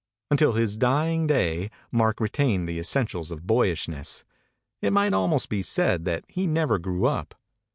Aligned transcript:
Until 0.31 0.53
his 0.53 0.77
dying 0.77 1.27
day 1.27 1.69
Mark 1.91 2.19
retained 2.19 2.67
the 2.67 2.79
essentials 2.79 3.29
of 3.29 3.45
boyishness. 3.45 4.23
It 4.81 4.93
might 4.93 5.13
almost 5.13 5.47
be 5.47 5.61
said 5.61 6.05
that 6.05 6.25
he 6.27 6.47
never 6.47 6.79
grew 6.79 7.05
up. 7.05 7.35